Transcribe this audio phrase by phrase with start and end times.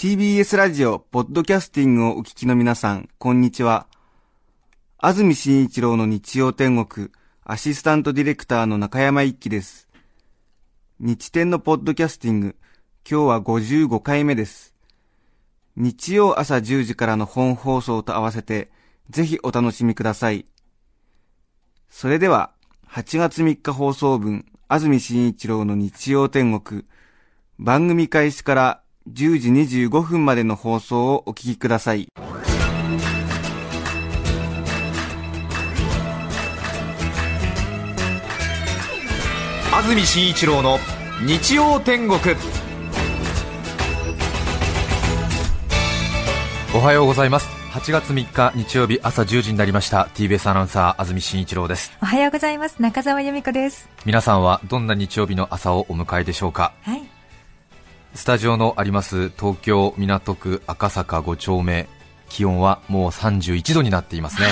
[0.00, 3.86] TBS ラジオ、ポッドキャスティングをお聞きの皆さん、こんにちは。
[4.96, 7.10] 安住紳一郎の日曜天国、
[7.44, 9.88] アシスタントディレクターの中山一輝です。
[11.00, 12.56] 日天のポッドキャスティング、
[13.06, 14.74] 今日は55回目です。
[15.76, 18.70] 日曜朝10時からの本放送と合わせて、
[19.10, 20.46] ぜひお楽しみください。
[21.90, 22.54] それでは、
[22.88, 26.86] 8月3日放送分、安住紳一郎の日曜天国、
[27.58, 29.50] 番組開始から10時
[29.88, 32.08] 25分までの放送をお聞きください。
[39.72, 40.78] 安住紳一郎の
[41.26, 42.18] 日曜天国。
[46.74, 47.48] おはようございます。
[47.72, 50.08] 8月3日日曜日朝10時になりました。
[50.14, 51.92] TBS アナウンサー安住紳一郎です。
[52.02, 52.82] おはようございます。
[52.82, 53.88] 中澤由美子です。
[54.04, 56.72] 皆さんはどんな日曜日の朝をお迎えでしょうか？
[56.82, 57.02] はい
[58.14, 61.88] スタジオのあります東京港区赤坂5丁目。
[62.30, 64.46] 気温はもう31度になっていますね。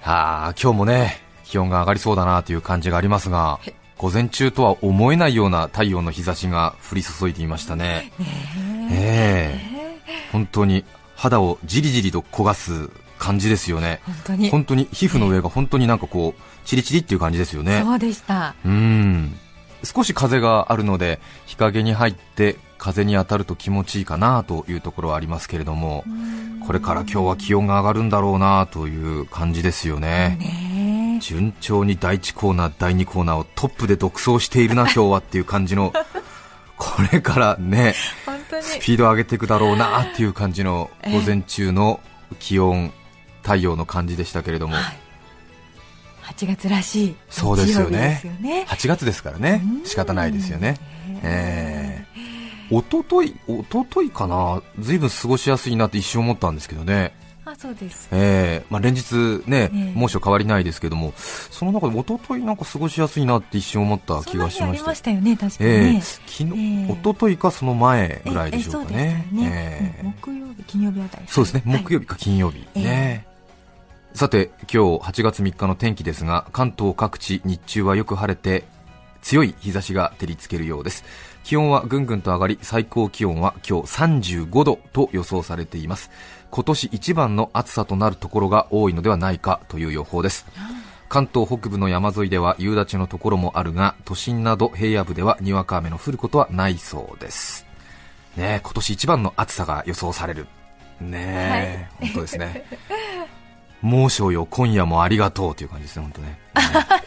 [0.00, 3.60] は あ今日もね気温が上がりそうだなという感じがありますが
[3.98, 8.10] 午前中とは思えないような太陽の日差しが降り注いでいましたね。
[8.90, 9.60] え。
[9.62, 10.20] え。
[10.32, 10.84] 本当に
[11.16, 14.00] 肌をじりじりと焦がす感じですよね。
[14.06, 14.50] 本当に。
[14.50, 17.82] 本当に皮膚の上が本当になんかこうチリチリっていう感じですよね。
[17.84, 18.54] そうでした。
[18.64, 19.38] うん
[19.84, 26.04] 少し風があるので日陰に入って風に当たると気持ちいいかなというところはありますけれども
[26.66, 30.36] これから今日は気温が上がるんだろうなという感じですよね。
[30.38, 35.92] ね順調に第1コーナー第2コーナーをトップで独走しているな 今日はっていう感じの
[36.76, 37.94] これからね
[38.62, 42.00] スピードを上げていくだろうなっていう感じの午前中の
[42.38, 42.92] 気温
[43.42, 44.76] 太陽の感じでしたけれども、
[46.30, 47.98] 8月らしいそうですよね。
[47.98, 48.66] ですよね。
[48.68, 49.62] 8月ですからね。
[49.64, 49.84] うん。
[49.84, 50.76] 仕方ないですよね。
[51.22, 54.62] えー、おとといおとといかな。
[54.78, 57.14] ずいぶん過ごしやすいなって一瞬思ったんですけどね。
[57.44, 58.08] あそうです。
[58.12, 59.92] えーまあ、連日ね、ね。
[59.96, 61.12] 猛暑変わりないですけども。
[61.16, 64.94] その中でおとといなんか過ごしやすいなって一瞬思った気がしました。
[64.94, 69.26] したよね確かにえねー、昨日、ええおとといかその前ぐらいでしょうかね。
[69.42, 71.24] ええ木曜日金曜日あたり。
[71.26, 72.82] そうですね、はい木曜日か金曜日、ええ。
[72.82, 73.29] ね。
[74.12, 78.64] さて、今日8月3日の天気ですが、関東各地、日中はよく晴れて、
[79.22, 81.04] 強い日差しが照りつけるようです。
[81.44, 86.10] 気温はぐんぐんと上がり、最高気温は今日35度と予想されています。
[86.50, 90.44] 今年一番の暑さとなるところが多いのではないかという予報です。
[91.08, 97.64] 関東北部の山沿いでは夕立のところもあるが、都心など平野部ではにわか雨の降ることはないそうです。
[98.36, 100.46] ねえ今年一番の暑さが予想される。
[101.00, 102.64] ねえ、本当ですね。
[103.82, 106.38] 猛暑よ、今夜もありがとうという感じですね、本当ね。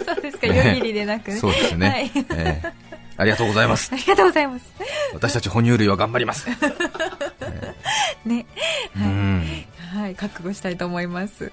[0.05, 0.47] そうですか。
[0.47, 0.57] ね。
[0.57, 1.31] 夜霧でなく。
[1.31, 2.11] ねそうですね、はい。
[2.31, 2.73] ええ。
[3.15, 3.91] ありがとうございます。
[3.93, 3.95] あ。
[3.95, 4.65] りがとうございます。
[5.13, 6.47] 私たち哺乳類は頑張ります。
[8.25, 8.45] ね。
[8.95, 9.65] うん。
[9.93, 10.15] はい。
[10.15, 11.51] 覚悟したいと思います。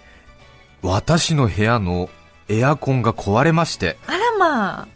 [0.82, 2.08] 私の部屋の
[2.48, 4.88] エアコンが壊れまして、あらまあ。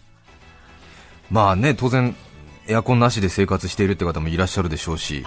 [1.31, 2.17] まあね、当然、
[2.67, 5.25] エアコンなしで生活しているって方もいらっしゃるでしょうし、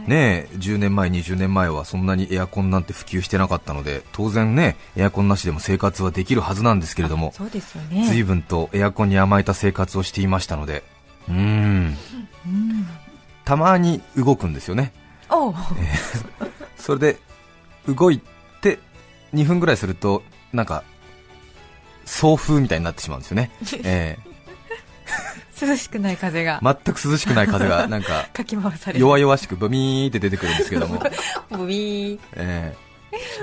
[0.00, 0.10] はい。
[0.10, 8.06] ねえ、10年前、20年前はそんなにエアコンなんて普及してなかったので、当然ね、エアコンなしでも生活はできるはずなんですけれども、そうですよね。
[8.08, 10.82] 随分とエアコンに甘えた生活をしていましたので、
[11.28, 11.96] うーん、
[12.46, 12.86] うん。
[13.44, 14.92] たまに動くんですよね。
[15.28, 15.54] おう。
[16.76, 17.18] それで、
[17.88, 18.20] 動い
[18.60, 18.78] て、
[19.34, 20.22] 2分ぐらいすると、
[20.52, 20.82] なんか、
[22.04, 23.50] 送風みたいになってしまうんですよね。
[23.84, 24.18] え
[25.66, 26.60] 涼しくない風が。
[26.62, 29.00] え全く涼しくない風が、 なんか、かき回される。
[29.00, 31.02] 弱々しくブミーって出てくるんですけども、
[31.50, 32.18] ボビー。
[32.34, 32.90] ええ。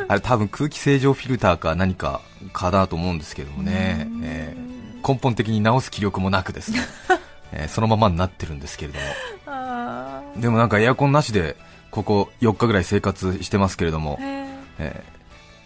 [0.07, 2.21] あれ多分空気清浄フィルターか何か
[2.53, 5.07] かだと思うんですけどもね、ええ。
[5.07, 6.79] 根本的に直す気力もなくですね、
[7.51, 9.05] ええそのままになってるんですけれども、
[9.47, 11.57] あでもなんかエアコンなしで、
[11.91, 14.17] ここ4日ぐらい生活してますけれども。
[14.21, 15.17] えー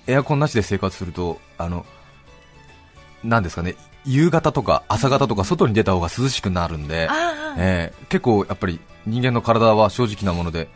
[0.08, 1.86] エアコンなしで生活すると、あの、
[3.24, 3.76] なんですかね、
[4.06, 7.08] 夕方とか朝方とか外に出た方が涼しくなるんで
[7.58, 10.68] えー結構やっぱり人間の体は正直なもので、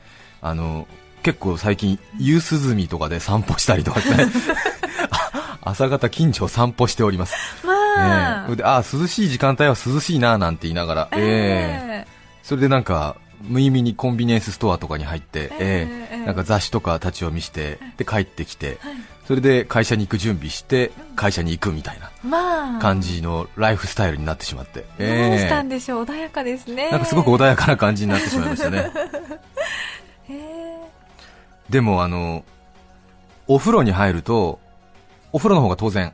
[0.41, 0.87] あの、
[1.23, 4.25] 結構最近、夕涼みとかで散歩したりとかですね、
[5.11, 7.35] あ朝方近所を散歩しております。
[7.65, 11.19] まあえーであー涼しい時間帯は涼しいななんて言いながら、えー。
[11.19, 12.07] え
[12.43, 13.15] それでなんか
[13.47, 18.79] 無意味にコンビニエンスストアとかに入って、ええええなんか雑誌とか立ち読みしてで帰ってきて、
[19.27, 22.79] それで会社に行く準備して会社に行くみたいなまあ。
[22.79, 26.05] 感じのライフスタイルになってしまって、どうしたんえでしょう？
[26.05, 26.87] 穏やかですね。
[26.87, 28.91] えなんかすごく穏やかな感じになってしまいましたね。
[31.69, 32.43] でもあの
[33.47, 34.59] お風呂に入ると
[35.31, 36.13] お風呂の方が当然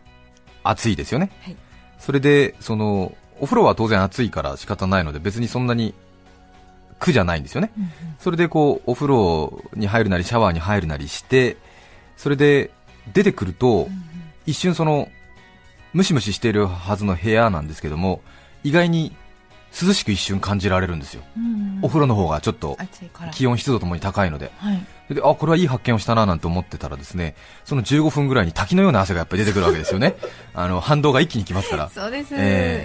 [0.63, 1.55] 暑いですよね、はい。
[1.99, 5.93] それでそのお風呂は当然暑いから仕方ないので別にそんなに
[7.01, 7.71] 苦じゃないんですよね、
[8.19, 11.57] それでこうお風呂に入るなりシャワーに入るなりして
[12.15, 12.69] それで
[13.11, 13.89] 出てくると、
[14.45, 15.09] 一瞬その
[15.93, 18.21] ムシムシしているはずの部屋なんですけども
[18.63, 19.15] 意外に
[19.71, 22.77] 涼しく一瞬感じられるんですよ、うんお風呂の方がちょっと
[23.33, 24.51] 気温湿度ともに高いので。
[24.57, 24.85] はい。
[25.15, 27.35] であこれはいい発見をしたななんて思ってたらですね
[27.65, 30.15] その15分ぐらいに滝のような汗がやっぱり出てくるわけですよね。
[30.53, 31.89] あの反動が一気にきますから。
[31.89, 32.35] そうです。
[32.35, 32.41] ええ。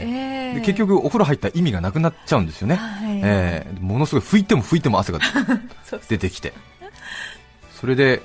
[0.09, 0.55] ええ。
[0.55, 3.21] で結局お風呂入った意味がなくなっちゃうんですよね、はい。
[3.23, 3.81] ええ。
[3.81, 5.19] ものすごい拭いても拭いても汗が
[6.09, 6.55] 出てきて。
[7.79, 8.23] それで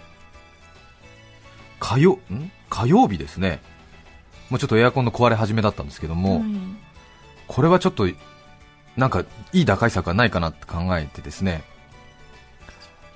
[1.81, 2.49] 火曜ん？
[2.69, 3.59] 火曜日ですね。
[4.49, 6.77] もうちょっとエアコンの壊れ始めだったんですけども、うん
[7.47, 8.07] これはちょっと
[8.97, 9.23] なんか
[9.53, 11.63] いい打開策がないかなって考えてですね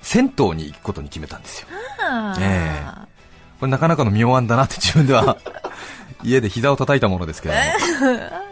[0.00, 1.68] 銭湯に行くことに決めたんですよ。
[2.00, 2.40] あー。
[2.40, 3.06] え
[3.58, 5.36] これなかなかの妙案だなって自分では
[6.22, 7.60] 家で膝を叩いたものですけども。
[7.60, 7.66] は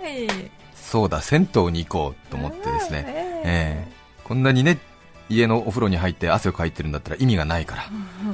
[0.08, 0.50] い。
[0.74, 3.92] そうだ銭湯に行こうと思ってですね、えええ。
[4.24, 4.78] こんなにね
[5.28, 7.84] 家のお風呂に入って汗をかいてるんだったら意味がないから、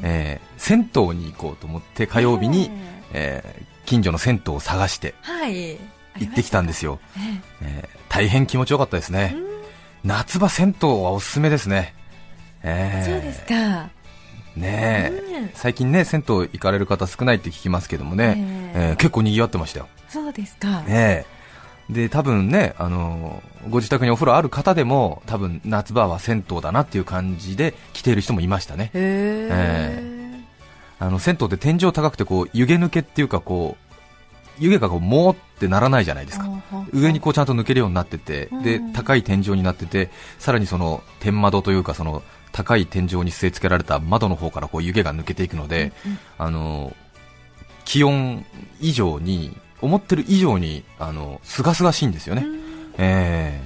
[0.03, 0.47] ええ。
[0.57, 2.71] 銭湯に行こうと思って火曜日に、
[3.13, 5.77] ええ近所の銭湯を探してはい
[6.21, 7.21] 行ってきたんですよ、え
[7.63, 7.67] え。
[7.67, 9.37] ええ大変気持ちよかったですね、
[10.05, 11.95] 夏場銭湯はおすすめですね、
[12.63, 13.11] ええ。
[13.11, 13.91] そうですか。
[14.57, 15.13] ね
[15.55, 18.89] 最近ね銭湯行かれる方少ないって聞きますけどもね、ええ。
[18.91, 19.89] ええ結構賑わってましたよ。
[20.09, 20.83] そうですか。
[20.89, 21.41] ええ。
[21.93, 28.91] で多分ね、あのご自宅にお風呂ある方でも多分夏場は銭湯だなっていう感じで来ている人もいましたね。
[28.95, 30.21] へえ。
[31.01, 33.90] あの銭湯って天井高くてこう湯気抜けっていうかこう
[34.61, 36.49] 湯気がこうもーってならないじゃないですか。
[36.93, 38.93] 上にこうちゃんと抜けるようになっててでうん。
[38.93, 42.23] 高い天井になっててさらにその天窓というかその
[42.53, 45.93] 高い天井に据え付けられた窓の方からこう湯気が抜けていくので、
[46.39, 46.95] あの
[47.85, 48.45] 気温
[48.81, 52.45] 以上に思ってる以上にあの清々しいんですよね、
[52.99, 53.63] え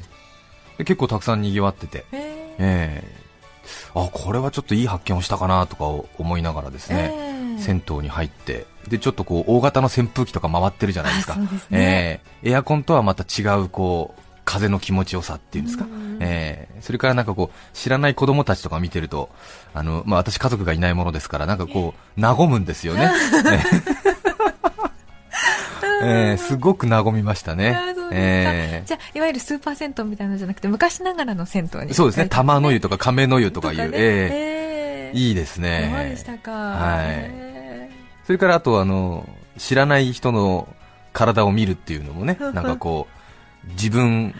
[0.78, 2.56] 結構たくさん賑わってて、へえ。
[2.58, 3.24] ええ。
[3.94, 5.84] あこれはちょっといい発見をしたかなとか
[6.18, 7.62] 思いながらですね、ええ。
[7.62, 11.36] 銭湯に入ってでちょっとこう大型の扇風機とか回ってるじゃないですか。
[11.36, 11.48] ね。
[11.70, 12.50] ええ。
[12.50, 15.86] エアコンとはまた違うこう風の気持ちよさっていうんですか、
[16.20, 16.80] ええ。
[16.82, 19.30] それからなんかこう知らない子供たちとか見てると
[19.72, 23.10] あの、まあ、私家族がいないものですからなんかこう和むんですよね、
[26.02, 26.36] ええ。
[26.36, 27.94] すごく和みましたね。
[28.12, 28.86] ええ。
[28.86, 31.94] じゃあいわゆるスーパー銭湯みたいなのじゃなくて昔ながらの銭湯に。
[31.94, 32.28] そうですね。
[32.28, 33.90] 玉の湯とか亀の湯ととかいう、ええ。
[33.94, 35.18] ええ。
[35.18, 35.90] いいですね。
[35.94, 36.50] そうでしたか。
[36.52, 37.06] はい。
[37.08, 37.53] へ
[38.26, 39.28] それからあとあの
[39.58, 40.68] 知らない人の
[41.12, 43.06] 体を見るっていうのもね、 なんかこ
[43.66, 44.34] う自分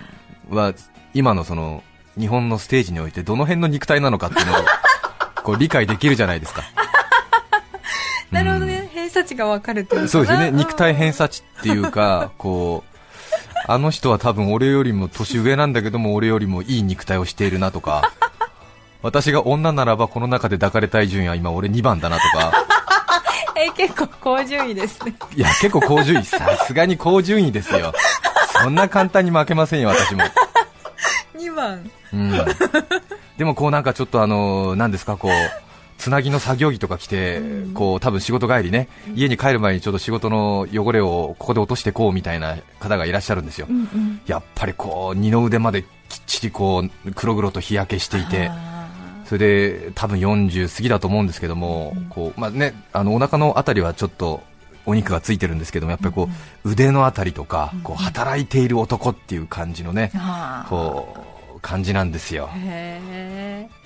[0.51, 0.75] は
[1.13, 1.83] 今のその
[2.19, 4.57] 日本のステージにおいてどの辺の肉体なのかっていうのを
[5.43, 6.63] こう理解できるじゃないですか。
[8.33, 12.97] え なるほどね偏差値がわかるっていうそうですよね、肉体偏差値っていうか、こう
[13.67, 18.13] あの人は多分俺よりも年上なんだけども、俺よりもいい肉体をしているなとか、
[19.03, 22.74] 私が女ならばこの中で抱かれたい順位は今俺2番だなとか。
[23.65, 27.93] え結構高順位ですねいや、結構高順位、さすがに高順位ですよ。
[28.63, 30.23] そんな簡単に負けませんよ、私も。
[31.35, 32.33] 2番うん。
[33.37, 35.33] でもこうなんかちょっとあの、なんですか、こう、
[35.99, 37.41] つなぎの作業着とか着て、
[37.75, 43.69] こう多分仕事帰りね、家に帰る前にちょっと仕事の汚れをここで落としてこうみたいな方がいらっしゃるんですよ。
[44.27, 45.89] やっぱりこう、二の腕まできっ
[46.27, 48.74] ちりこう、黒々と日焼けしていて、あ
[49.27, 54.43] それで多分40過ぎだと思うんですけども、こうまあね、あのお腹のあたりはちょっと
[54.87, 56.29] お肉がついてるんですけども、やっぱりこ
[56.65, 60.67] う、腕のあたりとか、こう働いている男っていう感じのね、あ。
[60.69, 61.17] こ
[61.57, 62.51] う感じなんですよ。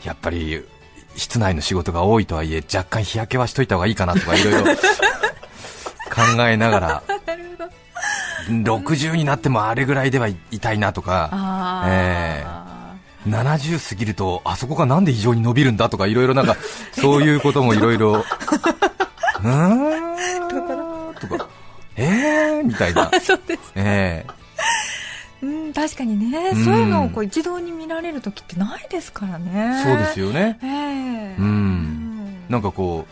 [0.04, 0.64] やっぱり
[1.14, 7.70] 室内の仕事が多いとはいえ、若干日焼けはしといた方がいいかなとかいろいろ考えながら、 なるほど。
[8.48, 12.44] 60になってもあれぐらいでは痛いなとか、あえ
[13.26, 16.56] 70過ぎるとあそこがなんで非常に伸びるんだとかいろいろなんか
[16.92, 18.24] そういうこともいろいろ。
[19.38, 21.48] うーんとか
[21.96, 23.10] えーみたいな。
[23.12, 24.24] あ そうですえ
[25.42, 26.64] うん確かにね、うん。
[26.64, 29.50] そういうのをこう一堂に見られる時ってないですからね。
[29.52, 30.58] ーそうですよね。
[30.62, 31.36] ええ。
[31.38, 32.44] うん。
[32.48, 33.06] なんかこ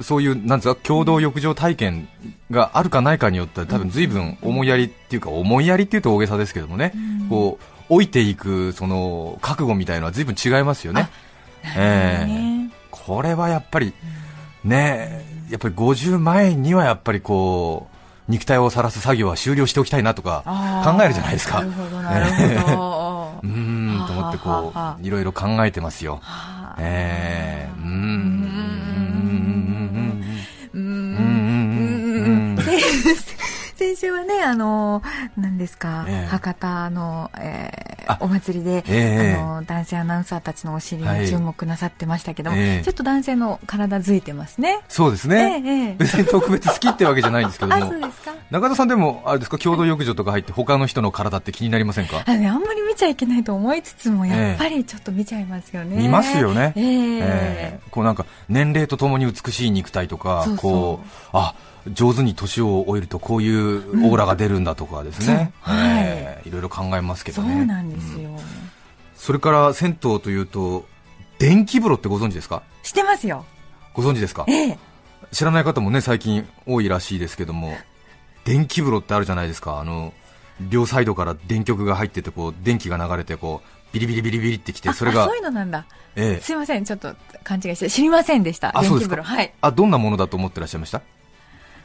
[0.00, 2.08] うそういうなんですか共同浴場体験
[2.50, 6.92] があるかないかによっては多分随分思いやりっていうか思いやりっていうと大げさですけどもね、
[7.28, 11.08] こう老いていくその覚悟みたいのは随分違いますよね。
[11.76, 13.92] ええねこれはやっぱり、
[14.64, 17.88] ねえやっぱり50前にはやっぱりこ
[18.28, 20.42] う、肉体を晒す作業は終了しておきたいなとか
[20.84, 21.62] 考えるじゃないですか。
[21.62, 23.40] なるほど、なるほど。
[23.44, 26.18] うーんと思ってこう、いろいろ考えてますよ。
[26.22, 27.90] はあえーん。
[27.90, 28.95] うん
[33.86, 35.00] 先週はね、あの、
[35.36, 36.26] 何ですか、ええ。
[36.26, 39.34] 博多の、えーあお祭りで、ええ。
[39.34, 41.22] あの、男性アナウンサーたちのお尻はい。
[41.22, 42.84] に注目なさってましたけども、ええ。
[42.84, 44.78] ちょっと男性の体づいてますね。
[44.88, 45.88] そうですええね。
[45.88, 45.94] ええ。
[45.98, 48.00] 別に特別好きってわけじゃないんですけど あ、もそう。
[48.00, 48.32] ですか。
[48.52, 52.22] 中田さんでも、あれですか、共同浴場とか入って他の人の体って気になりませんか？
[52.24, 55.96] あのね、あんまり見ちゃいけないと思いつつも、やっぱりちょっと見ちゃいますよね。
[55.96, 56.74] 見ますよね。
[56.76, 56.80] え。
[56.80, 57.20] え
[57.74, 57.80] え。
[57.90, 60.70] こうなんか、年齢とともに美しい肉体とか、そうそう。
[60.70, 61.54] こう、あ、
[61.92, 65.52] 上手に年を終えるとこういうオーラが出るんだとかですね。
[65.64, 67.64] そうはいええいろいろ考えますけそうどね。
[67.64, 68.30] なんですよ。
[69.16, 70.86] それから銭湯というと、
[71.38, 72.62] 電気風呂ってご存知ですか？
[72.82, 73.44] してますよ。
[73.94, 74.44] ご存知ですか？
[74.48, 74.78] ええ
[75.32, 77.72] 知らない方もね、最近多いらしいですけども、
[78.44, 79.80] 電気風呂ってあるじゃないですか。
[79.80, 80.12] あの、
[80.60, 85.84] 両サイドから電極が入ってて、こう、電気が流れて、こう、ビリビリビリビリってきて、それがあそう、いうのなんだ。
[86.14, 88.72] ええすいません、ちょっと勘違いして、知りませんでした。
[88.80, 89.24] 電気風呂。
[89.24, 89.52] はい。
[89.60, 91.02] あ、どんなものだと思ってらっしゃいました？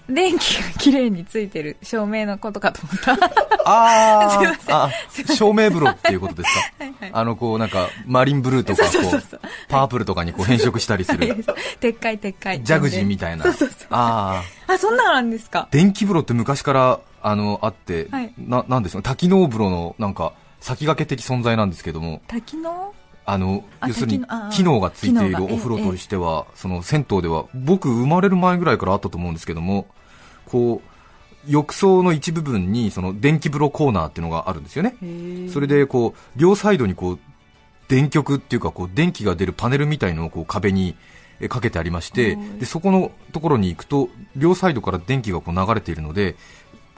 [0.09, 3.31] 電気が綺麗についてる照明のことかと思った。
[3.65, 4.75] あ すいません。
[4.75, 6.61] あ、照明風呂っていうことですか？
[6.83, 7.11] はいはい。
[7.13, 8.83] あの、こう、なんか、マリンブルーとか、
[9.69, 11.43] パープルとかにこう変色したりする、
[11.79, 12.61] 撤回撤回。
[12.63, 13.43] ジャグジーみたいな。
[13.43, 13.87] そうそうそう。
[13.91, 14.73] ああ。
[14.73, 15.67] あ、そんなのなんですか？
[15.71, 18.33] 電気風呂って昔から、あの、あって、はい。
[18.37, 22.93] な、なんですか、多機能風呂の、なんか、先駆け的存在なんですけども、滝の
[23.25, 29.87] あの、あ要するに多機能がついているお風呂としては、その、銭湯では、僕生まれる前ぐらいからあったと思うんですけども、
[30.45, 30.91] こう、
[31.51, 34.95] 浴槽の一部分に、その、電気風呂コーナーっていうのがあるんですよね。
[35.49, 37.19] それでこう両サイドにこう
[37.87, 40.95] 電極っていうかこう電気が出るパネルみたいのをこう壁に
[41.39, 42.59] えかけてありましてはい。
[42.59, 46.35] でそこのところに行くと両サイドから電気がこう流れているので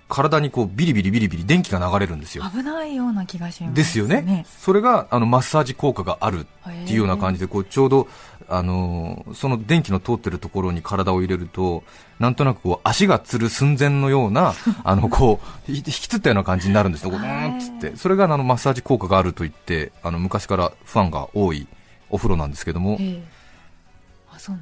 [0.10, 2.44] 体にこうビリビリビリビリ電気が流れるんですよ。
[2.52, 3.74] 危ないような気がします。
[3.74, 4.46] ですよね。
[4.60, 6.46] それがあのマッサージ効果があるっ
[6.86, 8.08] ていうような感じでこうちょうど
[8.48, 11.84] あのーその電気の通ってるところに体を入れると
[12.20, 21.68] なんとなくこう足がつる寸前のような あのこうひ引きつったような感じになるんですうんっつってそれがあのマッサージ効果があると言ってあの昔からファンが多い
[22.10, 23.00] お風呂なんですけども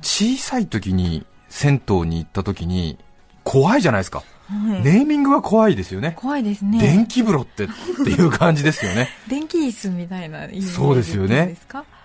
[0.02, 2.98] 小さい時に銭湯に行った時に
[3.44, 4.24] 怖いじゃないですか。
[4.52, 6.14] はいネーミングが怖いですよね。
[6.18, 6.80] 怖いですね。
[6.80, 7.68] 電気風呂ってっ
[8.04, 9.10] ていう感じですよね。
[9.30, 11.56] 電気椅子みたいなそうですよね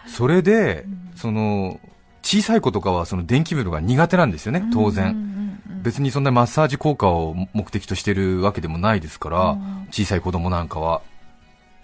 [0.07, 0.85] それで、
[1.17, 1.81] その
[2.23, 5.61] 小さい子とかはその電気風呂が苦手なんですよね、当然。
[5.83, 9.59] 別にそんなマッサージ効果を目的としてるわけでもないですから、
[9.91, 11.03] 小さい子供なんかは。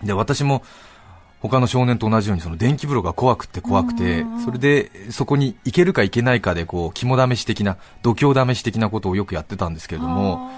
[0.02, 0.62] で、私も
[1.42, 10.50] 他の少年と同じようにその電気風呂が怖くて怖くて、それでそこに行けるか行けないかでこう肝試し的な、度胸試し的なことをよくやってたんですけれども、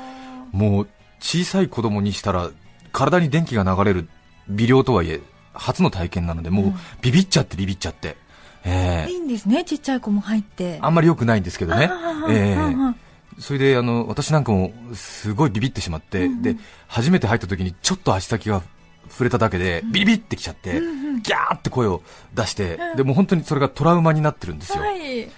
[0.53, 0.89] もう
[1.21, 2.51] 小さい子供にしたら
[2.93, 4.09] 体に電気が流れる
[4.49, 5.21] 微量とはいえ
[5.55, 8.19] 初の体験なのでもうビビっちゃってビビっちゃって、
[8.67, 10.79] ええいいんですね、ちっちゃい子も入って。
[10.83, 11.91] あんまり良くないんですけどね。
[12.29, 13.05] ええ
[13.39, 18.63] それであの私なんかもすごいビビってしまって、で初めて入った時にちょっと足先が
[19.11, 20.81] 触れただけでビビってきちゃって、
[21.23, 22.03] ギャーって声を
[22.35, 25.29] 出して、でもう本当にそれがトラウマになってるんですよ、はい。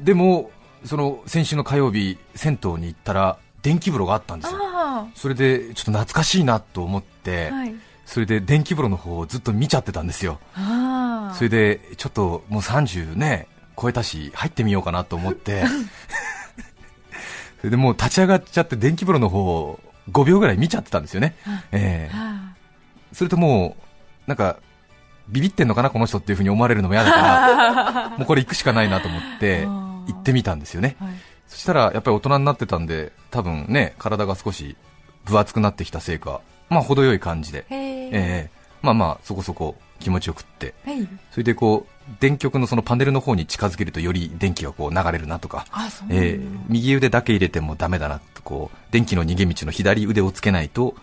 [0.00, 0.50] でも
[0.84, 4.58] その先週の火曜日銭湯に行ったら電気風呂があったんですよ。
[4.62, 7.54] あそれでちょっと懐かしいなと思って、あ。
[7.54, 7.74] はい。
[8.04, 10.38] それで電気風呂の方をずっと見ちゃってたんですよ。
[11.34, 13.46] それでちょっともう30ね
[13.80, 15.64] 超えたし入ってみようかなと思って。
[17.60, 19.78] それでもう立ち上がっちゃって電気風呂の方を
[20.10, 21.36] 5秒ぐらい見ちゃってたんですよね、
[21.70, 22.14] ええ。
[22.14, 22.41] あ
[23.12, 23.76] それとも
[24.26, 24.56] うなんか
[25.28, 31.04] ビビってんのかなこの人っていう風に思われるのも嫌だから もうこれ行くしかないなと思って行ってみたんですよねあ。
[31.04, 31.14] はい。
[31.48, 34.76] そしたらやっぱり大人になってたんで多分ね体が少し
[35.24, 38.06] 分厚くなってきたせいかまあ程よい感じでへえ。
[38.06, 38.50] ええ
[38.82, 41.06] まあまあそこそこ気持ちよくってはい。
[41.30, 45.64] それでこう電極のそのパネルの方に近づけるとより電気がこう流れるなとか、
[46.10, 50.96] えー右腕だけ入れてもダメだなとこう電気の逃げ道の左腕をつけないと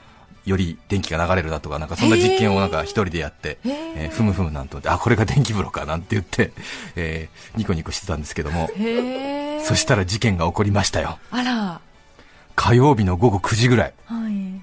[0.50, 3.94] より電気が流れるなとかなんかそんな実験をなんか一人でやって、へー。
[3.96, 6.52] えーふむふむなんて思ってあこれが電気風呂かなんて言って、
[6.96, 8.70] えーニコニコしてたんですけども。
[9.64, 11.20] そしたら事件が起こりましたよ。
[11.32, 11.82] あら。
[12.56, 13.94] 火曜日の午後9時ぐらい。
[14.06, 14.62] はい。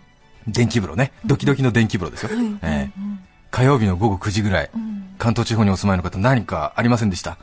[0.51, 1.13] 電気風呂ね。
[1.25, 2.47] ドキドキの電気風呂ですよ、はい。
[2.63, 3.01] えー。
[3.01, 3.21] うん
[3.53, 4.71] 火曜日の午後9時ぐらい。
[4.75, 5.05] うん。
[5.19, 7.39] 関東地方にお住まいの方何かありませんでした？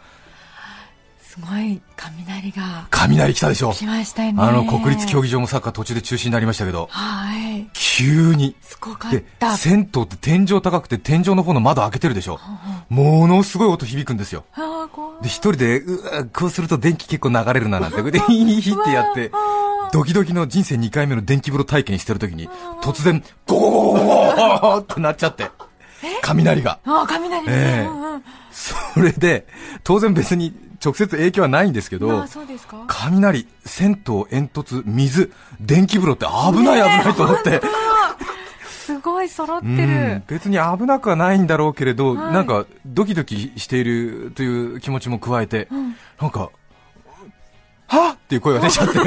[1.34, 3.74] すごい雷が雷来たでしょ。
[3.74, 4.38] 来ましたよね。
[4.40, 6.88] あの国立競技場もサッカー途中で中止になりましたけど。
[6.92, 7.68] はい。
[7.74, 8.56] 急に。
[8.62, 12.40] すごかっでた銭湯って天井高くて天井の方の窓開けてるでしょ。
[12.90, 14.46] ものすごい音響くんですよ。
[15.24, 18.04] で一人でうわこうすると電気結構流れるななんて。
[18.12, 19.32] でヒーヒーってやって
[19.92, 22.48] ドキドキの人生2回目の電気風呂体験してる時に
[22.84, 25.50] 突然ゴゴゴゴゴゴゴってなっちゃって
[26.22, 28.24] 雷があー雷ね、ええうんうん
[28.54, 29.48] それで
[29.84, 32.84] 当然別に直接影響はないんですけあどーそうですか？
[32.88, 33.96] 雷、銭湯、
[34.30, 37.62] 煙突、水、電気風呂って危ない危ないと思って、
[38.68, 42.34] すごい揃ってうるん、別に危なくはないんだろうけれど、はい。
[42.34, 45.96] なんかドキドキしているという気持ちも加えて、ん。
[46.22, 46.50] なんか、
[47.88, 48.16] はっ？
[48.16, 49.00] っていう声が出ちゃって、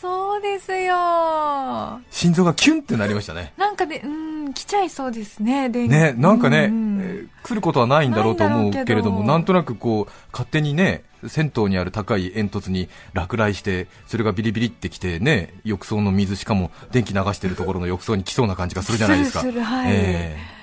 [0.00, 2.00] そうですよ。
[2.10, 3.52] 心臓がキュンってなりましたね。
[3.56, 6.93] なんかでうん来ちゃいそうですねね、なんかね、うんうん。
[6.93, 6.93] えー
[7.44, 19.40] 来ることはないんだろうと思うけれども、なんとなくこう、勝手にね、銭湯にある高い煙突に落雷して、それがビリビリってきてね、浴槽の水、しかも電気流してるところの浴槽に来そうな感じがするじゃないですか。
[19.40, 20.54] するするはいえー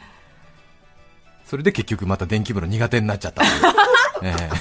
[1.52, 3.44] それで結局また電気風呂苦手になっちゃった。
[4.24, 4.56] えー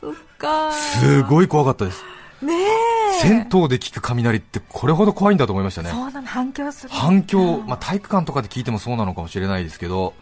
[0.00, 2.04] そっかすごい怖かったです。
[2.42, 2.93] ねえ
[3.28, 5.90] 銭湯で聞く雷ってこれほど怖いんだと思いましたね。
[5.90, 6.90] そうなの反響する。
[6.90, 10.14] 反響、まあ、体育館とかで聞いてもそうなのかもしれないですけど、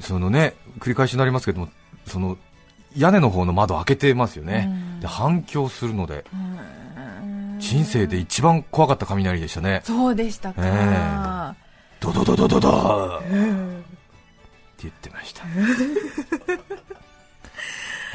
[0.00, 1.68] そのね、繰り返しになりますけども、
[2.06, 2.38] その
[2.96, 4.70] 屋根の方の窓開けてますよね、
[5.00, 6.24] で反響するので、
[7.58, 11.54] 人生で一番怖かった雷でしたね、そうでしたか、え
[12.00, 13.18] ドドドドドドー。
[13.18, 15.44] って言ってました、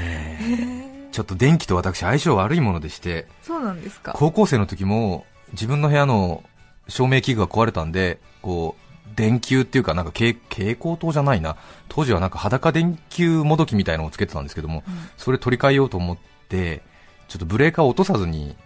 [0.01, 0.84] えー
[1.15, 6.43] ちょっと電気と私、相性悪いものでして、そうなんですか高校生の時も自分の部屋の
[6.89, 11.55] 照明器具が壊れたんで、こう、電球っていうか、なんか蛍蛍光灯じゃないな。
[11.87, 14.83] 当時はなんか裸電球もどきみたいなのをつけてたんですけども、
[15.15, 16.17] それ取り替えようと思っ
[16.49, 16.81] て、
[17.29, 18.57] ちょっとブレーカーを落とさずに、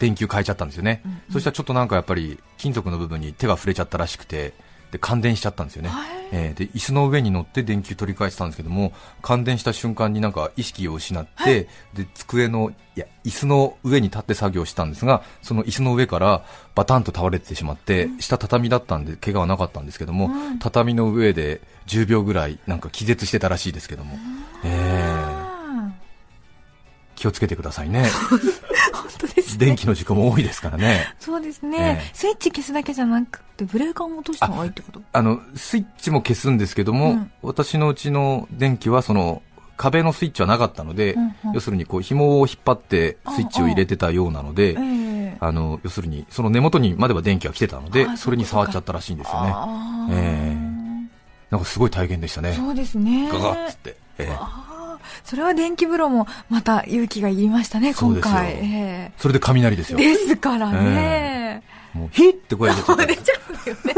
[0.00, 1.00] 電球変えちゃったんですよね。
[1.30, 4.52] そしたらちょっとなんかやっぱり金属の部分に手が触れちゃったらしくて、
[4.94, 5.90] で、感電しちゃったんですよね。
[6.30, 8.92] えーで、椅子の上に乗って電球取り替えてたんですけども、
[9.22, 16.44] 感電した瞬間になんか意識を失って、で、机の、いや、椅子の上に立って作業したんですが、その椅子の上から
[16.76, 24.16] バタンと倒れてしまって、下畳だったんで怪我はなかったんですけども、畳の上で10秒ぐらいなんか気絶してたらしいですけども、
[24.62, 25.44] えー。
[27.16, 28.06] 気をつけてくださいね。
[28.92, 29.66] 本当ですね。
[29.66, 31.14] 電気の事故も多いですからね。
[31.18, 35.00] そうですね、ええスイッチ消すだけじゃなくてブレーカーも落とした方がいいってこと？
[35.12, 37.32] あの、スイッチも消すんですけども、うん。
[37.42, 39.42] 私のうちの電気はその、
[39.76, 41.34] 壁のスイッチはなかったので、うんうん。
[41.54, 45.36] 要するにこう紐を引っ張ってスイッチを入れてたようなので、ええ。
[45.40, 49.52] あの、要するにその根元にまでは電気が来てたのであ、それに触っちゃったらしいんですよね。
[49.52, 50.14] あー。
[50.14, 50.56] え
[51.50, 52.52] なんかすごい体験でしたね。
[52.52, 53.28] そうですね。
[53.28, 53.96] ガガッつって。
[54.18, 54.36] ええ。
[54.38, 54.68] あ。
[54.70, 54.74] ー
[55.22, 58.54] それは電気風呂もまた勇気がいりましたね今回。
[58.54, 59.98] えそれで雷ですえよ。
[59.98, 60.76] ですからね、
[61.94, 63.32] もう、ヒッって声が出ちゃった出ちゃ
[63.66, 63.94] うよね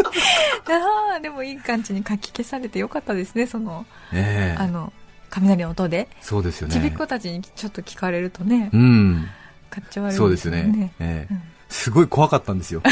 [0.68, 4.92] あーでもいい感じにかき消されてよかったですねそのええあの
[5.30, 6.74] 雷の音でそうですよね。
[6.74, 9.28] ちびっ子たちにちょっと聞かれるとねうん。
[9.70, 10.92] かっちょ悪いそうですね。
[11.00, 11.35] ええ
[11.68, 12.82] すごい怖かったんですよ。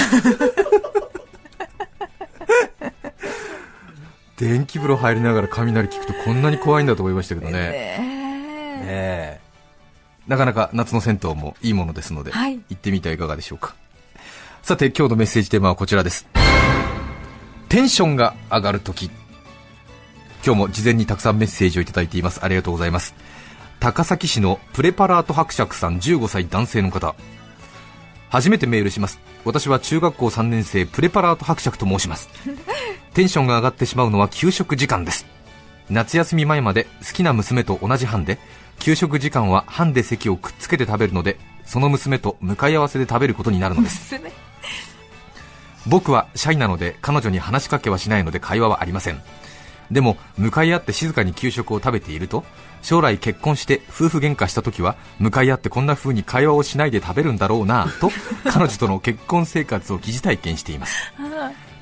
[4.36, 7.56] 電気風呂入りながら雷聞くとこんなに怖いんだと思いましたけどね。
[7.56, 7.98] え
[8.82, 9.44] ええ
[10.26, 13.76] なかなか夏の銭湯もいいものですので、はい行ってみてはいかがでしょうか。
[14.64, 16.26] さて、今日のメッセージテーマはこちらです。
[17.68, 19.10] テンションが上がるとき。
[20.42, 22.42] 今日も事前にたくさんメッセージをいただいています。
[22.42, 23.14] ありがとうございます。
[23.78, 27.14] 高崎市のプレパラート伯爵さん15歳男性の方。
[28.30, 29.20] 初めてメールします。
[29.44, 32.30] 私は中学校3年生プレパラート伯爵と申します。
[33.12, 35.26] テンションが上がってしまうのは給食時間です。
[35.90, 38.38] 夏休み前まで好きな娘と同じ班で
[38.78, 44.14] 給食時間は班で席をくっつけて食べるのでその娘と向かい合わせで食べることになるのです
[45.86, 49.20] 僕はシャイなので彼女に話しかけはしないので会話はありません。
[49.90, 52.42] でも向かい合って静かに給食を食べていると
[52.80, 58.10] 将来結婚して夫婦喧嘩した時は向かい合ってこんな風に会話をしないで食べるんだろうなと
[58.50, 61.12] 彼女との結婚生活を疑似体験しています。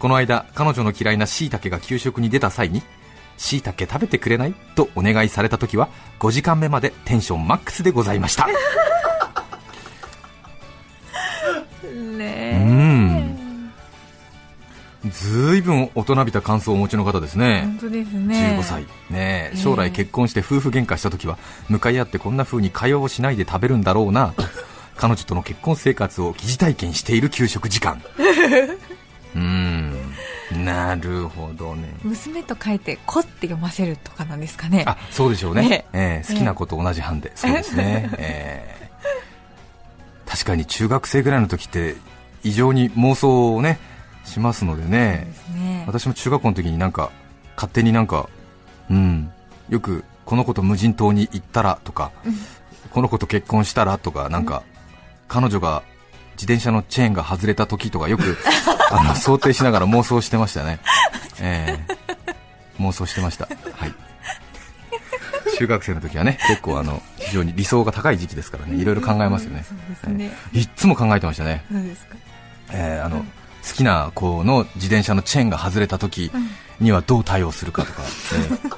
[0.00, 2.82] この間彼女の嫌いな椎茸が給食に出た際に
[3.38, 4.54] 椎茸食べてくれない？
[4.74, 5.88] とお願いされた時は
[6.18, 8.48] 5時間目までテンションマックスでございました
[15.10, 17.62] ずいぶん大人びた感想をお持ちの方ですね。
[17.64, 18.56] 本当ですね。
[18.58, 18.82] 15歳。
[19.10, 19.56] ねえ。
[19.56, 21.38] 将来結婚して夫婦喧嘩した時は
[21.68, 24.32] 向かい合ってこんな風に会話をしないで食べるんだろうな。
[24.36, 24.44] と
[24.96, 28.00] 彼女との結婚生活を疑似体験している給食時間。
[29.34, 29.92] うーん。
[30.64, 31.88] なるほどね。
[32.02, 34.84] 娘と書いて「子」って読ませるとかなんですかね。
[34.86, 35.68] あそうでしょうね。
[35.68, 35.84] ね。
[35.92, 38.82] えー好きな子と同じ班で、そうですね、えー
[40.30, 41.94] 確かに中学生ぐらいの時って
[42.42, 43.78] 異常に妄想をね
[44.24, 45.32] しますのでね。
[45.54, 45.84] ね。
[45.86, 47.10] 私も中学校の時になんか
[47.56, 48.28] 勝手になんか
[48.90, 49.30] うん
[49.68, 52.12] よくこの子と無人島に行ったらとか、
[52.90, 54.62] この子と結婚したらとかなんか、
[55.28, 55.82] 彼女が
[56.32, 58.38] 自転車のチェーンが外れた時とかよく
[58.90, 60.78] あの想定しながら妄想してましたね、
[61.40, 62.02] えー
[62.80, 63.48] 妄想してました。
[63.74, 63.94] はい。
[65.56, 68.76] 中学生の時はね結構あの非常に理想が高い時期ですからね。
[68.76, 69.64] いろいろ考えますよね、
[70.08, 70.32] ね。
[70.52, 71.64] えーいっつも考えてましたね。
[71.70, 72.16] そうですか。
[72.72, 73.24] えーあの
[73.66, 76.30] 好きな子の自転車のチェーンが外れた時
[76.80, 78.02] にはどう対応するかとか、
[78.34, 78.76] えー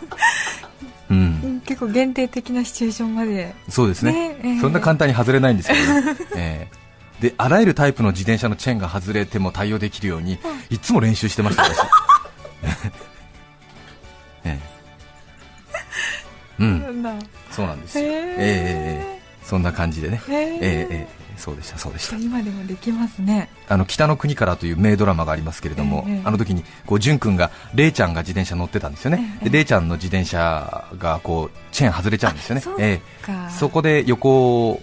[1.11, 3.55] うん、うん結構限定的なシチュエーションまで。
[3.69, 4.13] そうですね。
[4.13, 5.81] ねえーそんな簡単に外れないんですけど、
[6.37, 6.69] ねえ。
[6.71, 6.75] ー
[7.23, 11.79] であらゆるタイプの自転車のチェーンが外れても対応できるように、いつも練習してました私、
[14.45, 17.19] えーうん、
[17.51, 18.13] そうなんですよ、えー。
[18.13, 20.59] えーえーそんな感じでね、えー。
[20.63, 22.17] えーそうでしたそうでした。
[22.17, 23.49] 今でもできますね。
[23.69, 32.61] あの北の国からという名ドラマがありますけれども、ええあの時にこう淳君がレイちゃんが自転車乗ってたんですよね、ええでレイちゃんの自転車がこうチェーン外れちゃうんですよね。
[32.61, 33.01] あそうえ
[33.51, 34.81] そこで横を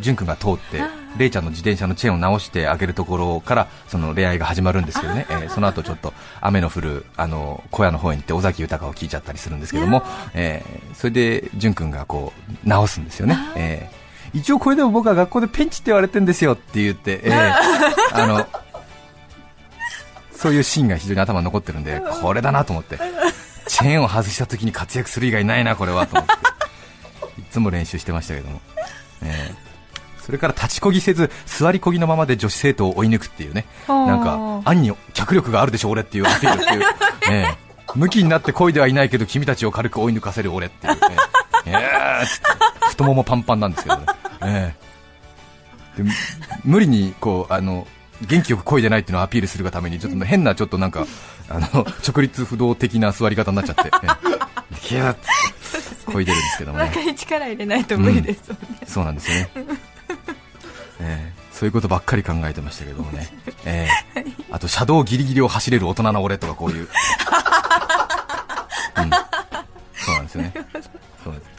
[0.00, 0.80] 淳君が通って
[1.18, 5.48] レイちゃんの自転車のチェーンを直してあげるところからその恋愛が始まるんですけどね、ええ。
[5.48, 10.02] その後ちょっと雨の降るあの小屋の方に行って尾崎豊を聞いちゃったりするんですけども、
[10.34, 10.94] ええ。
[10.94, 12.32] それで淳君がこ
[12.64, 13.36] う直すんですよね。
[13.56, 14.01] ええ
[14.34, 17.52] 一応これでも僕は学校でペンチって言われてるんですよって言って、ええ。
[18.12, 18.46] あの
[20.34, 22.98] そういうシーンが非常に頭に残ってるんで、これだなと思って、
[23.68, 26.32] チェーンを外した時に活躍する以外ないな、これはと思って、
[27.40, 28.60] いつも練習してましたけども、
[29.22, 29.54] ええ。
[30.20, 36.82] それから立ちこぎせず、座りこぎのままで女子生徒を追い抜くっていうね、なんか、暗に脚力があるでしょ、俺っていうアピールっていう、
[37.30, 37.58] ええ。
[37.94, 40.98] 向きになって漕いではいないけど、君たちを軽く追い抜かせる俺っていう、
[41.66, 41.70] ええ。
[41.70, 41.90] え
[42.22, 42.26] え。
[42.26, 42.46] つって。
[42.88, 44.06] 太ももパンパンなんですけどね。
[44.44, 44.74] え
[45.98, 46.02] え。
[46.02, 46.10] で
[46.64, 47.86] 無理にこうあの
[48.22, 51.06] 元気よく漕いでないっていうのをアピールするがためにちょっと変なちょっとなんか
[51.48, 53.88] あの直立不動的な座り方になっちゃって、え
[54.28, 54.42] え
[54.80, 55.16] キュー
[56.06, 56.86] 漕いでるんですけどもね。
[56.86, 58.58] 中に力入れないと無理ですもん。
[58.72, 59.50] ね、そうなんですよね、
[61.00, 61.32] ええ。
[61.52, 63.28] そういうことばっかり考えてましたけどもね、
[63.64, 64.24] ええ。
[64.50, 66.88] あと車道ギリギリを走れる大人の俺とかこういう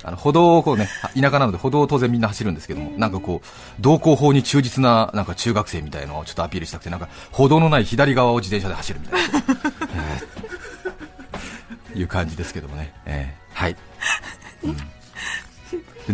[0.04, 10.22] あの歩道をこうねあ田舎なので歩道を当然みんな走るんですけども、なんかこう道交法に忠実ななんか中学生みたいのをちょっとアピールしたくてなんか歩道のない左側を自転車で走るみたいな、え
[11.96, 13.78] えいう感じですけどもね、ええはい、
[14.64, 14.76] うん。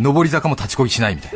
[0.02, 1.32] で上り坂も立ちこぎしないみたい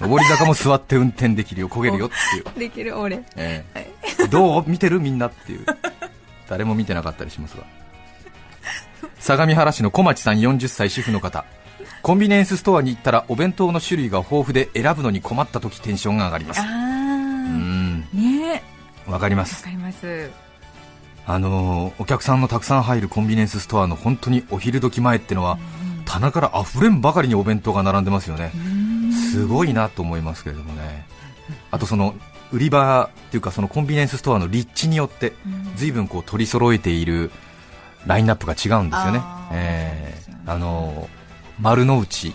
[0.00, 0.08] な。
[0.08, 1.68] 上り坂も座って運転できるよ。
[1.68, 3.22] 焦げるよっていう、できる俺。
[3.36, 3.92] ええ
[4.28, 4.64] どう？
[4.66, 4.98] 見てる？
[4.98, 5.66] みんなっていう。
[6.48, 7.64] 誰も見てなかったりしますが
[9.30, 11.44] 相模原市の小町さん40歳主婦の方。
[12.02, 16.60] コンビニエンスストアに行ったらお弁当の種類が豊富で選ぶのに困った時テンションが上がります。
[16.62, 18.00] あうーん。
[18.12, 18.60] ね。
[19.06, 20.30] わかりまわすかります。
[21.26, 25.60] あのーお客さんのたくさん入るコンビニエンスストアの本当にお昼時前ってのは
[26.06, 28.50] 棚から溢れんばかりにお弁当が並んでますよね。
[29.30, 31.06] すごいなと思いますけれどもね。
[31.70, 32.16] あとその
[32.50, 35.34] 売り場っていうかそのコンビニエンスストアの立地によって
[35.76, 37.30] 随分こう取り揃えている
[38.06, 39.20] ラインナップが違うんですよね。
[39.22, 40.14] あーえ
[40.46, 41.20] あのー
[41.60, 42.32] 丸の内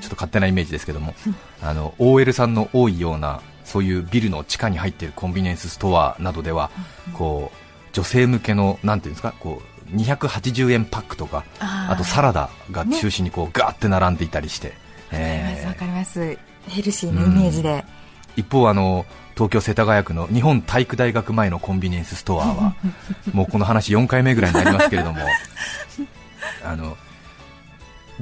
[0.00, 1.14] ちょっと勝手なイメージですけども
[1.62, 6.70] あの OL さんの多いようなそういうビルの地下に入っているコンビニエンスストアなどでは
[7.12, 7.56] こう
[7.92, 14.74] 女性向けのなんていうんですかこう280円パックとかあとサラダが中心にこうガーって並んでいたりして、
[15.10, 15.68] えー。
[15.68, 16.48] わかりますわかります。
[16.68, 17.84] ヘルシーなイメージで、
[18.36, 19.06] 一方あの
[19.38, 22.74] 東京世田谷区の日本体育大学前のコンビニエンスストアは
[23.32, 25.20] もうこの話4回目ぐらいになりますけれども
[26.66, 26.96] あの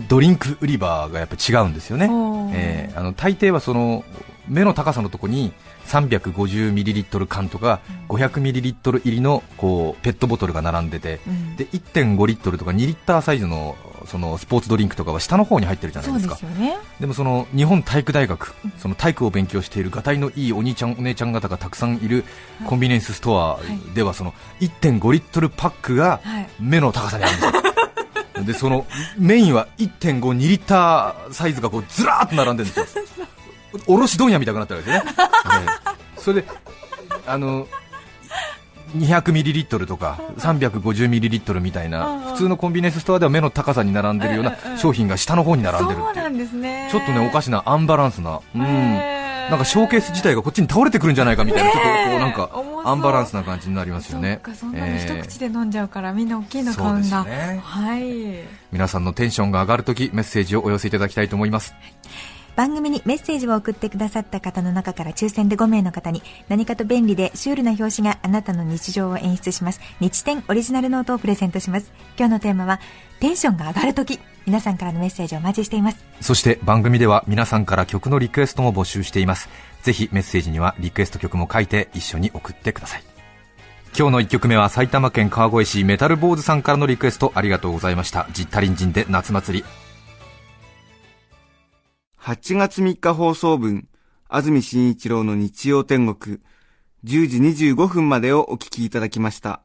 [0.09, 2.11] ドリンク売り場がやっぱ違うんですよね、
[2.53, 4.05] えーあの大抵はその
[4.47, 5.53] 目の高さのとこに
[5.87, 11.57] 350ml 缶とか 500ml 入りのこうペットボトルが並んでて、うん。
[11.57, 16.37] で1.5リットルとか2リッターサイズのそのスポーツドリンクとかは下の方に入ってるじゃないですか。
[16.37, 16.77] でね。
[17.01, 22.25] でもその日本体育大学、その体育を勉強しているがたいのいいお兄ちゃん、お姉ちゃん方がたくさんいる
[22.67, 23.59] コンビニエンスストア
[23.95, 26.49] では、その1.5リットルパックがはい。
[26.61, 27.67] 目の高さにあるんですよ。
[28.45, 33.05] でそのメインは1.5、2リッターサイズがこうずらーっと並んでるんですよ、
[33.87, 35.13] 卸問屋みたいになってるわけですよね、
[35.89, 36.49] ええそれで
[37.27, 37.69] あの
[38.97, 46.15] 200ミリリットルとか350ミリリットルみたいな普通のコンビニエンスストアでは目の高さに並んでるような商品が下の方に並んでるっていう。
[46.15, 46.89] そうなんですね。
[46.91, 54.41] ちょっとねおかしなアンバランスな、うん、へなんかショーケース自体がこっちに倒れてくるんじゃないかみたいな、ちょっとこうなんかアンバランスな感じになりますよね。
[54.45, 58.45] そっかそんなに一えー口で飲んじゃうから、みんな大きいの買うんだはい。
[58.73, 61.75] 皆さんのテンションが上がるときメッセージをお寄せいただきたいと思います
[62.57, 69.81] 番組にメッセージを送ってくださった方の中から抽選で5名の方に何かと便利でシュールな表紙があなたの日常を演出します。
[70.01, 71.93] 日展オリジナルノートをプレゼントします。
[72.19, 72.81] 今日のテーマは
[73.21, 76.05] テンションが上がるとき皆さんからのメッセージをお待ちしています。
[76.21, 79.49] そして番組では皆さんから曲のリクエストも募集しています。
[79.83, 83.03] ぜひメッセージにはリクエスト曲も書いて一緒に送ってください。
[83.99, 87.33] 今日の1曲目は埼玉県川越市メタル坊主さんからのリクエスト。
[87.35, 88.27] ありがとうございました。
[88.33, 89.86] ジッタリンジンで夏祭り。
[92.27, 93.87] 8月3日放送分、
[94.29, 96.39] 安住紳一郎の日曜天国、
[97.05, 99.63] 10時25分までをお聞きいただきました。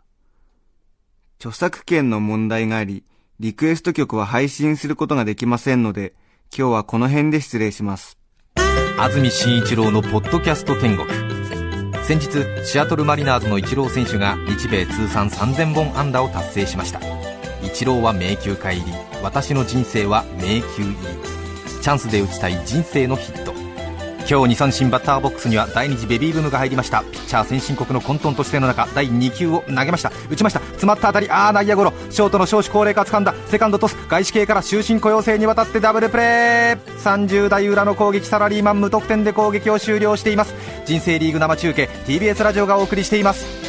[1.39, 3.04] 著作権の問題があり、
[3.39, 6.13] リクエスト曲は配信することができませんので、
[6.56, 8.19] 今日はこの辺で失礼します。
[9.00, 11.10] 安住紳一郎のポッドキャスト天国
[12.04, 17.00] 先日シアトルマリナーズのイチロー選手が日米通算3000本安打を達成しました
[17.63, 21.40] イチローは迷宮会入り私の人生は迷宮入り
[21.81, 23.53] チャンスで打ちたい人生のヒット。
[24.29, 27.01] 今日2三振バッターボックスには第2次ベビーブームが入りました。
[27.03, 30.11] ピッチャー先進国の混沌としての中第2球を投げました。
[30.29, 30.59] 打ちました。
[30.59, 31.29] 詰まった当たり。
[31.29, 31.93] あー内野ゴロ。
[32.09, 33.33] ショートの少子高齢化掴んだ。
[33.47, 33.95] セカンドトス。
[34.07, 36.79] 外資系から終身雇用制にわたってダブルプレー。
[36.99, 40.53] 30代裏の攻撃サラリーマン無得点で攻撃を終了しています。
[40.85, 41.89] 人生リーグ生中継。
[42.05, 43.61] TBS ラジオがお送りしています。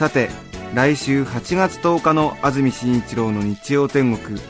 [0.00, 0.30] さて、
[0.72, 4.40] 来週8月10日の安住紳一郎の日曜天国、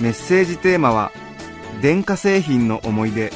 [0.00, 1.10] メッセージテーマは、
[1.80, 3.32] 電化製品の思い出。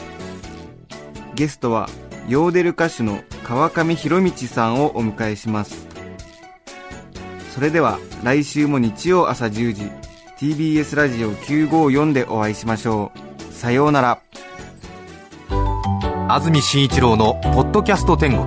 [1.35, 1.89] ゲストは、
[2.29, 5.89] ヨーデル歌手の川上博道さんをお迎えします。
[7.53, 9.91] それでは、来週も日曜朝10時、
[10.39, 13.11] TBS ラジオ954でお会いしましょ
[13.51, 13.53] う。
[13.53, 14.21] さようなら。
[16.29, 18.47] 安住紳一郎の「ポッドキャスト天国」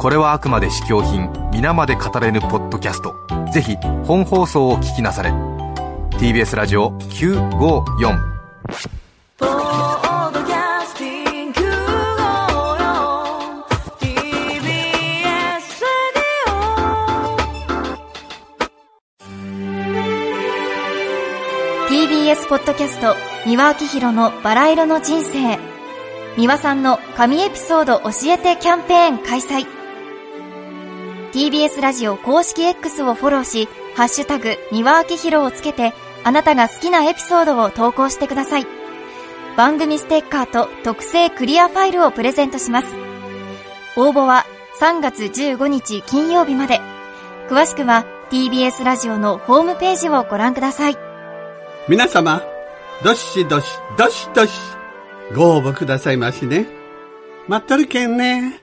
[0.00, 3.14] これはあくまで試供品皆まで語れぬポッドキャスト。
[3.52, 5.30] ぜひ本放送を聞きなされ。
[6.18, 8.18] TBS ラジオ954
[9.36, 11.60] ポッドキャスティング
[13.98, 14.40] TBS
[21.86, 25.58] ー TBS ポッドキャスト三輪明宏のバラ色の人生。
[26.38, 29.79] 三輪さんの神エピソード教えてキャンペーン開催。
[31.32, 35.92] TBS ラジオ公式 X をフォローし「ハッシュタグ三輪明宏」をつけて
[36.24, 38.66] あなたが好きなエピソードを投稿してください
[39.56, 42.88] 番組ステッカーと特製クリアファイルをプレゼントします
[43.96, 44.46] 応募は
[44.80, 46.80] 3月15日金曜日まで
[47.48, 51.10] 詳しくは TBS ラジオのホームページをご覧ください
[51.88, 52.42] 皆様、
[53.02, 53.66] どしどし、
[53.96, 54.52] どしどし、
[55.34, 56.68] ご応募くださいましね。
[57.48, 58.59] 待っとるけんね。